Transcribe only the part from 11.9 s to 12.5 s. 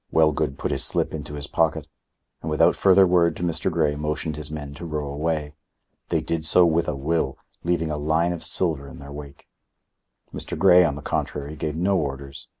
orders.